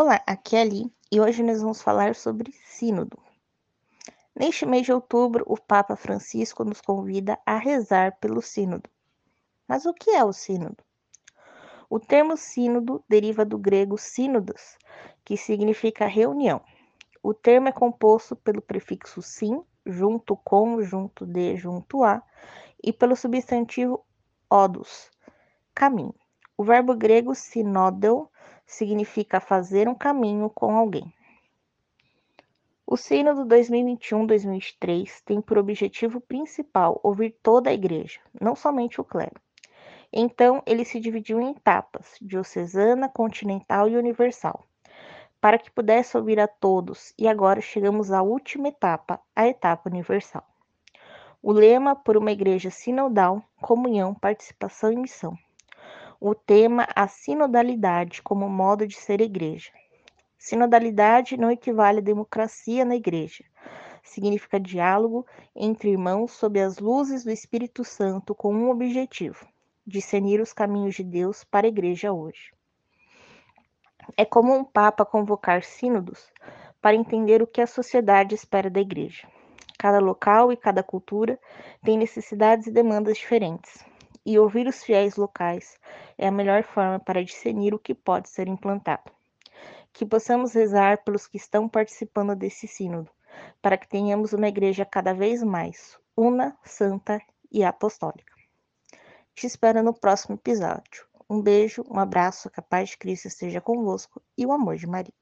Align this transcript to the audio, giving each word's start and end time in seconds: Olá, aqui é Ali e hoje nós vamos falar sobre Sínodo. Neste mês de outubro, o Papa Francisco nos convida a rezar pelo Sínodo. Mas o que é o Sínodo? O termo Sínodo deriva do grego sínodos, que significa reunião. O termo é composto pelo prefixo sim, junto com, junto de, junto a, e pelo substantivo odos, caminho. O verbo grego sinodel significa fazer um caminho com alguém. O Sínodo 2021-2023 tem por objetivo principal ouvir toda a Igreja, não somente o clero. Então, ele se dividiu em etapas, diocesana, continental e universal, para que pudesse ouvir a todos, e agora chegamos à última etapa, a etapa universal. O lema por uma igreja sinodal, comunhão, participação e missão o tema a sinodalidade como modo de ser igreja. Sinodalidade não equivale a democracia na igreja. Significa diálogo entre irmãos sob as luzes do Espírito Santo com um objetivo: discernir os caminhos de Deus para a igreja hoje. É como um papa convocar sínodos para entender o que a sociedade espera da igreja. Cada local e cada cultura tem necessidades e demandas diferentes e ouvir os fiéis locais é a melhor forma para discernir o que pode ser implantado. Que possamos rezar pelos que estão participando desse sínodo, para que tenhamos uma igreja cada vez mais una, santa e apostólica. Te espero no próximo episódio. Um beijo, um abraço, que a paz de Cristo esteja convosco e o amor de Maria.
Olá, 0.00 0.22
aqui 0.28 0.54
é 0.54 0.60
Ali 0.60 0.92
e 1.10 1.20
hoje 1.20 1.42
nós 1.42 1.60
vamos 1.60 1.82
falar 1.82 2.14
sobre 2.14 2.52
Sínodo. 2.52 3.18
Neste 4.32 4.64
mês 4.64 4.86
de 4.86 4.92
outubro, 4.92 5.44
o 5.44 5.56
Papa 5.60 5.96
Francisco 5.96 6.62
nos 6.62 6.80
convida 6.80 7.36
a 7.44 7.58
rezar 7.58 8.16
pelo 8.20 8.40
Sínodo. 8.40 8.88
Mas 9.66 9.86
o 9.86 9.92
que 9.92 10.10
é 10.10 10.24
o 10.24 10.32
Sínodo? 10.32 10.84
O 11.90 11.98
termo 11.98 12.36
Sínodo 12.36 13.04
deriva 13.08 13.44
do 13.44 13.58
grego 13.58 13.98
sínodos, 13.98 14.78
que 15.24 15.36
significa 15.36 16.06
reunião. 16.06 16.60
O 17.20 17.34
termo 17.34 17.66
é 17.66 17.72
composto 17.72 18.36
pelo 18.36 18.62
prefixo 18.62 19.20
sim, 19.20 19.64
junto 19.84 20.36
com, 20.36 20.80
junto 20.80 21.26
de, 21.26 21.56
junto 21.56 22.04
a, 22.04 22.22
e 22.80 22.92
pelo 22.92 23.16
substantivo 23.16 24.06
odos, 24.48 25.10
caminho. 25.74 26.14
O 26.56 26.62
verbo 26.62 26.94
grego 26.94 27.34
sinodel 27.34 28.30
significa 28.68 29.40
fazer 29.40 29.88
um 29.88 29.94
caminho 29.94 30.50
com 30.50 30.76
alguém. 30.76 31.10
O 32.86 32.96
Sínodo 32.96 33.44
2021-2023 33.46 35.22
tem 35.24 35.40
por 35.40 35.58
objetivo 35.58 36.20
principal 36.20 37.00
ouvir 37.02 37.34
toda 37.42 37.70
a 37.70 37.72
Igreja, 37.72 38.20
não 38.38 38.54
somente 38.54 39.00
o 39.00 39.04
clero. 39.04 39.40
Então, 40.12 40.62
ele 40.66 40.84
se 40.84 41.00
dividiu 41.00 41.40
em 41.40 41.50
etapas, 41.50 42.16
diocesana, 42.20 43.08
continental 43.08 43.88
e 43.88 43.96
universal, 43.96 44.66
para 45.40 45.58
que 45.58 45.70
pudesse 45.70 46.16
ouvir 46.16 46.38
a 46.38 46.48
todos, 46.48 47.12
e 47.18 47.26
agora 47.26 47.60
chegamos 47.60 48.10
à 48.10 48.22
última 48.22 48.68
etapa, 48.68 49.20
a 49.34 49.46
etapa 49.46 49.88
universal. 49.88 50.46
O 51.42 51.52
lema 51.52 51.94
por 51.94 52.16
uma 52.16 52.32
igreja 52.32 52.70
sinodal, 52.70 53.42
comunhão, 53.60 54.14
participação 54.14 54.92
e 54.92 54.96
missão 54.96 55.38
o 56.20 56.34
tema 56.34 56.88
a 56.96 57.06
sinodalidade 57.06 58.22
como 58.22 58.48
modo 58.48 58.86
de 58.86 58.96
ser 58.96 59.20
igreja. 59.20 59.70
Sinodalidade 60.36 61.36
não 61.36 61.50
equivale 61.50 61.98
a 61.98 62.02
democracia 62.02 62.84
na 62.84 62.96
igreja. 62.96 63.44
Significa 64.02 64.58
diálogo 64.58 65.24
entre 65.54 65.90
irmãos 65.90 66.32
sob 66.32 66.60
as 66.60 66.78
luzes 66.78 67.24
do 67.24 67.30
Espírito 67.30 67.84
Santo 67.84 68.34
com 68.34 68.52
um 68.52 68.70
objetivo: 68.70 69.46
discernir 69.86 70.40
os 70.40 70.52
caminhos 70.52 70.96
de 70.96 71.04
Deus 71.04 71.44
para 71.44 71.66
a 71.66 71.68
igreja 71.68 72.12
hoje. 72.12 72.52
É 74.16 74.24
como 74.24 74.54
um 74.54 74.64
papa 74.64 75.04
convocar 75.04 75.62
sínodos 75.62 76.32
para 76.80 76.96
entender 76.96 77.42
o 77.42 77.46
que 77.46 77.60
a 77.60 77.66
sociedade 77.66 78.34
espera 78.34 78.70
da 78.70 78.80
igreja. 78.80 79.28
Cada 79.78 80.00
local 80.00 80.50
e 80.50 80.56
cada 80.56 80.82
cultura 80.82 81.38
tem 81.84 81.96
necessidades 81.96 82.66
e 82.66 82.72
demandas 82.72 83.18
diferentes 83.18 83.84
e 84.28 84.38
ouvir 84.38 84.68
os 84.68 84.84
fiéis 84.84 85.16
locais 85.16 85.78
é 86.18 86.28
a 86.28 86.30
melhor 86.30 86.62
forma 86.62 87.00
para 87.00 87.24
discernir 87.24 87.72
o 87.72 87.78
que 87.78 87.94
pode 87.94 88.28
ser 88.28 88.46
implantado. 88.46 89.10
Que 89.90 90.04
possamos 90.04 90.52
rezar 90.52 91.02
pelos 91.02 91.26
que 91.26 91.38
estão 91.38 91.66
participando 91.66 92.36
desse 92.36 92.68
sínodo, 92.68 93.10
para 93.62 93.78
que 93.78 93.88
tenhamos 93.88 94.34
uma 94.34 94.46
igreja 94.46 94.84
cada 94.84 95.14
vez 95.14 95.42
mais 95.42 95.98
una, 96.14 96.54
santa 96.62 97.18
e 97.50 97.64
apostólica. 97.64 98.34
Te 99.34 99.46
espero 99.46 99.82
no 99.82 99.94
próximo 99.94 100.34
episódio. 100.34 101.06
Um 101.30 101.40
beijo, 101.40 101.82
um 101.88 101.98
abraço, 101.98 102.50
que 102.50 102.60
a 102.60 102.62
paz 102.62 102.90
de 102.90 102.98
Cristo 102.98 103.28
esteja 103.28 103.62
convosco 103.62 104.20
e 104.36 104.44
o 104.44 104.52
amor 104.52 104.76
de 104.76 104.86
Maria. 104.86 105.14